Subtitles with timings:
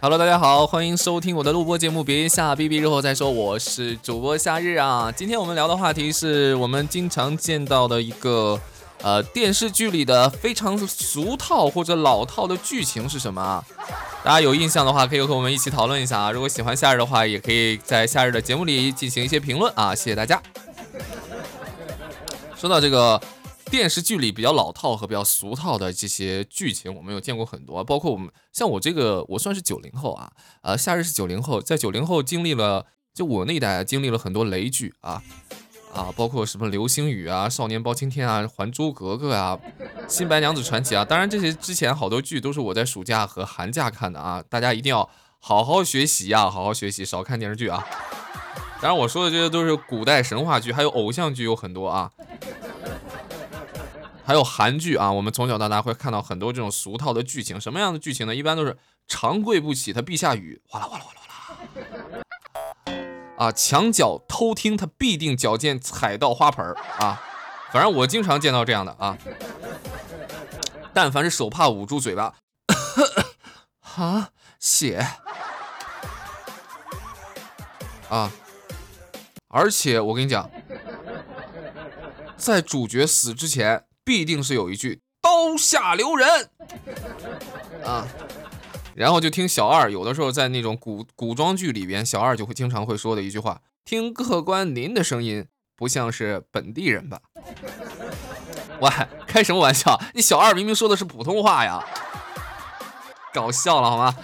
[0.00, 3.28] Hello，大家好，欢迎收听我的录播节目，别下 B B 日后再说。
[3.28, 5.10] 我是主播夏日啊。
[5.10, 8.60] 今天我们聊的话题是我们经常见到的一个
[9.02, 13.64] 呃电视剧里的非常俗套或者老套的剧情是什么啊？
[14.22, 16.30] 大家有印象的话，可以和我们一起讨论一下啊。
[16.30, 19.92] 如果喜欢夏日的话，也可以在夏日的节目里进行一些评论啊。
[19.96, 20.40] 谢谢大家。
[22.56, 23.20] 说到这个。
[23.70, 35.22] 电视剧里比较老套和比较俗套的这些剧情，我们有见过很多，包括我们像我这个，我算是九零后啊，呃，夏日是九零后，在九零后经历了，就我那一代经历了很多雷剧啊
[35.94, 39.58] 啊，包括什么流星雨啊、少年包青天啊、还珠格格啊、
[40.08, 47.86] 新白娘子传奇啊，当然这些之前好多剧都是我在暑假和寒假看的啊，大家一定要好好学习呀，好好学习，少看电视剧啊。
[48.80, 52.10] 当然我说的这些都是古代神话剧，还有偶像剧有很多啊。
[54.28, 57.58] 还有韩剧啊，我们从小到大会看到很多这种俗套的剧情。
[57.58, 58.34] 什么样的剧情呢？
[58.34, 62.98] 一般都是长跪不起，他必下雨，哗啦哗啦哗啦哗啦。
[63.38, 67.22] 啊，墙角偷听，他必定脚尖踩到花盆儿啊。
[67.72, 69.16] 反正我经常见到这样的啊。
[70.92, 72.34] 但凡是手帕捂住嘴巴，
[73.96, 74.28] 啊，
[74.60, 75.06] 血
[78.10, 78.30] 啊！
[79.48, 80.50] 而且我跟你讲，
[82.36, 83.86] 在主角死之前。
[84.08, 86.48] 必定是有一句刀下留人
[87.84, 88.08] 啊，
[88.94, 95.44] 然后就听小二有的时候在那种古古装剧里边，小二就会经常会说的一句话：“听客官您的声音
[95.76, 97.20] 不像是本地人吧？”
[98.80, 98.90] 喂，
[99.26, 100.00] 开什么玩笑？
[100.14, 101.84] 你小二明明说的是普通话呀，
[103.34, 104.16] 搞笑了好吗？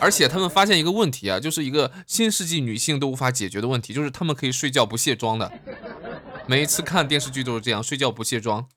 [0.00, 5.52] 而且他们发现一个问题啊，就是一个新世纪女性都无法解决的问题，就是他们可以睡觉不卸妆的。
[6.46, 8.68] 每一次看电视剧都是这样，睡觉不卸妆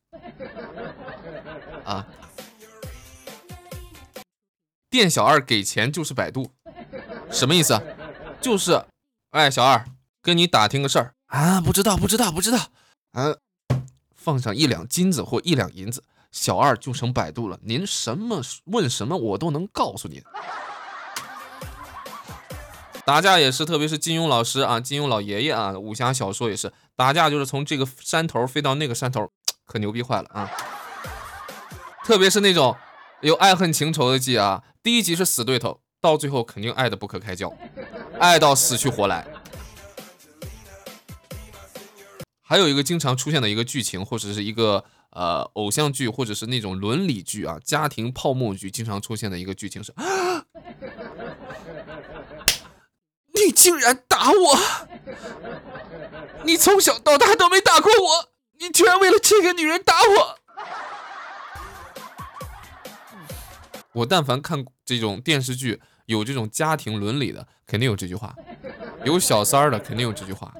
[1.84, 2.08] 啊！
[4.90, 6.52] 店小二给钱就是百度，
[7.30, 7.80] 什么意思？
[8.40, 8.86] 就是，
[9.32, 9.86] 哎，小二
[10.22, 12.58] 跟你打听个事儿啊，不知道，不知道，不知道，
[13.12, 13.36] 啊，
[14.16, 17.60] 放上一两金子或一两银子，小二就成百度了。
[17.64, 20.24] 您什么问什么，我都能告诉您。
[23.08, 29.32] 打架也是，特别是金庸老师啊，金庸老爷爷啊，武侠小说也是打架，就是从这个山头飞到那个山头，
[29.66, 30.52] 可牛逼坏了啊！
[32.04, 32.76] 特别是那种
[33.22, 37.54] 有爱恨情仇的剧啊，第一集是死对头，到最后肯定爱的不可开交，
[38.20, 39.26] 爱到死去活来。
[42.42, 49.94] 还有一个经常出现的一个剧情，或者是一个呃偶像剧，或者是那种伦理剧啊，家庭泡沫剧，经常出现的一个剧情是。
[53.48, 54.60] 你竟然打我！
[56.44, 60.38] 你从小到大都没打过我，你居然为了这个女人打我！
[63.94, 68.36] 我但凡看这种电视剧，有这种家庭伦理的，肯定有这句话；
[69.06, 70.52] 有小三儿的，肯定有这句话；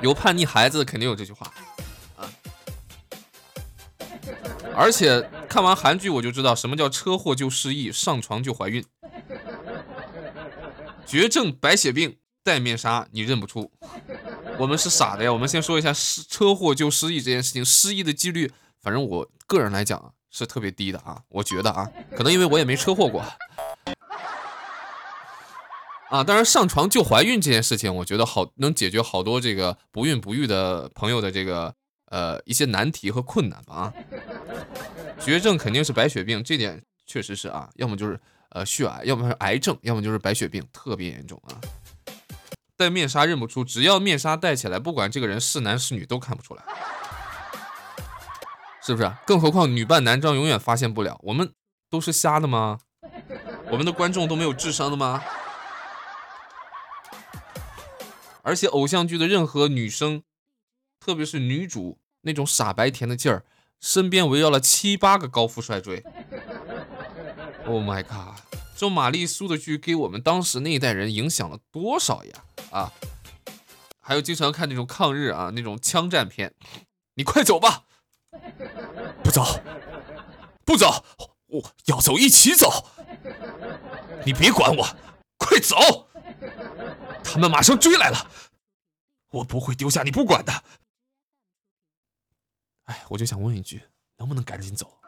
[0.00, 1.52] 有叛逆孩子，肯定有这句话。
[2.16, 2.24] 啊！
[4.74, 8.82] 而且看完韩剧，我就知道什么叫车祸就失忆，上床就怀孕。
[11.06, 13.70] 绝症白血病戴面纱，你认不出？
[14.58, 15.32] 我们是傻的呀！
[15.32, 21.22] 我们先说一下失车祸就失忆这件事情，失忆的几率，反正我个人来讲是特别低的啊。
[21.28, 23.20] 我觉得啊，可能因为我也没车祸过
[26.10, 26.22] 啊。
[26.24, 31.74] 当然，上床就怀孕这件事情，我觉得好能解决好多这个不孕不育的朋友的这个
[32.06, 33.92] 呃一些难题和困难吧啊。
[35.20, 38.20] 绝症肯定是白血病，这点确实是啊，要么就是。
[38.54, 41.56] 呃，血癌，要么是癌症，要么就是白血病，特别严重啊！
[42.76, 46.62] 戴面纱认不出，只要面纱戴起来，不管这个人是男是女都看不出来，
[48.82, 49.10] 是不是？
[49.24, 51.54] 更何况女扮男装永远发现不了，我们
[51.88, 52.80] 都是瞎的吗？
[53.70, 55.22] 我们的观众都没有智商的吗？
[58.42, 60.24] 而且偶像剧的任何女生，
[61.00, 63.44] 特别是女主那种傻白甜的劲儿，
[63.80, 66.04] 身边围绕了七八个高富帅追。
[67.66, 68.38] Oh my god！
[68.76, 72.44] 这玛丽苏的剧给我们当时那一代人影响了多少呀？
[72.72, 72.92] 啊，
[74.00, 76.52] 还有经常看那种抗日啊，那种枪战片，
[77.14, 77.84] 你快走吧！
[79.22, 79.60] 不走，
[80.64, 81.04] 不走，
[81.46, 82.86] 我要走一起走！
[84.26, 84.96] 你别管我，
[85.38, 86.08] 快走！
[87.22, 88.26] 他们马上追来了，
[89.30, 90.52] 我不会丢下你不管的。
[92.84, 93.84] 哎，我就想问一句，
[94.16, 94.98] 能不能赶紧走？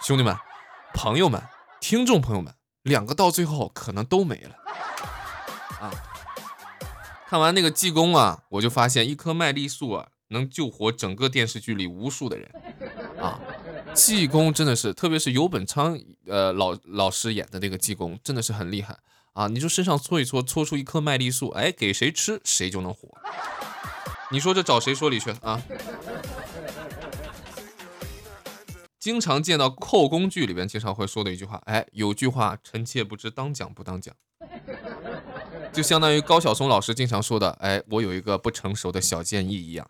[0.00, 0.34] 兄弟们！
[0.94, 1.42] 朋友们，
[1.80, 4.56] 听众朋友们，两个到最后可能都没了
[5.80, 5.90] 啊！
[7.28, 12.48] 看完那个济公啊，我就发现一颗麦丽素啊，能救活整个电视剧里无数的人
[13.20, 13.40] 啊！
[13.92, 18.96] 济公真的是，特别是游本昌呃老老师演的那个济公，真的是很厉害
[19.32, 19.48] 啊！
[19.48, 23.08] 你就身上搓一搓，搓出一颗麦丽素，哎，给谁吃谁就能活。
[24.30, 25.60] 你说这找谁说理去啊？
[29.04, 34.14] 经常见到扣工具里边经常会说的一句话，哎，有句话臣妾不知当讲不当讲，
[35.70, 39.86] 就相当于高晓松老师经常说的，哎，我有一个不成熟的小建议一样。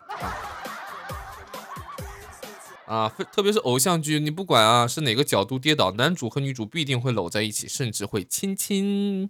[2.87, 9.29] 啊，特别是偶像剧，你不管啊是哪个角度跌倒，男主和女主必定会搂在一起，甚至会亲亲，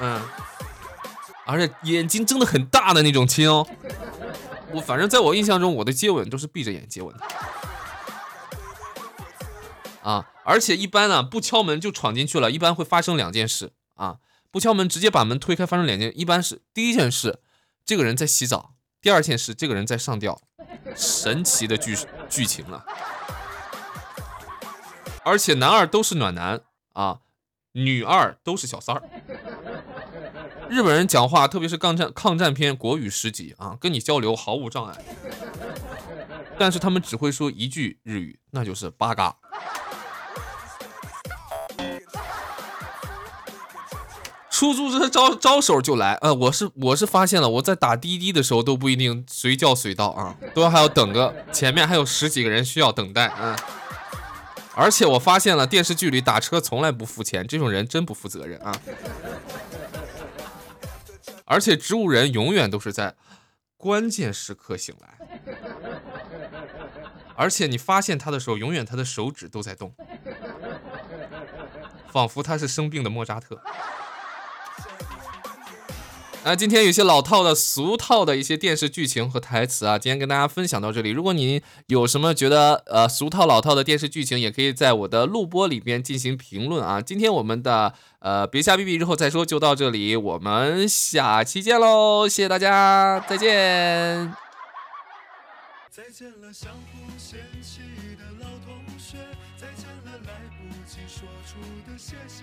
[0.00, 0.22] 嗯，
[1.44, 3.66] 而且眼睛睁得很大的那种亲哦。
[4.70, 7.24] 我反正在我印象中，我的接吻都是闭着眼接吻的。
[10.02, 14.18] 啊，而且一般呢，不敲门就闯进去了，一般会发生两件事啊，
[14.50, 17.40] 不敲门直接把门推开，发生两件，一般是第一件事，
[17.84, 20.40] 这个人在洗澡；第二件事，这个人在上吊。
[20.96, 21.96] 神奇的剧
[22.28, 22.84] 剧情了，
[25.24, 26.60] 而且男二都是暖男
[26.92, 27.20] 啊，
[27.72, 29.02] 女二都是小三儿。
[30.68, 35.04] 日本人讲话，特别是抗战抗战片，国语十级啊，跟你交流毫无障碍。
[36.58, 39.36] 但是他们只会说一句日语，那就是八嘎。
[44.62, 53.58] 出租车招招手就来，呃，我是我是发现了，我在打滴滴的时候都不一定随叫随到啊，都还要等个前面还有十几个人需要等待啊。
[54.76, 58.72] 而且我发现了电视剧里打车从来不付钱，这种人真不负责任啊。
[61.44, 63.16] 而且植物人永远都是在
[63.76, 65.18] 关键时刻醒来，
[67.34, 69.92] 而且你发现他的时候，永远他的手指都在动，
[72.12, 73.60] 仿佛他是生病的莫扎特。
[76.44, 81.10] 那今天有些老套的、俗套的一些电视剧情和台词啊，今天跟大家分享到这里。
[81.10, 87.00] 如果你有什么觉得呃俗套、老套的电视剧情，也可以在我的录播里边进行评论啊。
[87.00, 92.28] 今天我们的呃别瞎逼逼，日后再说就到这里，我们下期见喽！
[92.28, 94.34] 谢谢大家，再见。
[95.88, 97.78] 再见了，相互嫌弃
[98.18, 99.16] 的老同学，
[99.56, 102.42] 再见了，来不及说出的谢谢，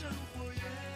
[0.00, 0.89] 生活也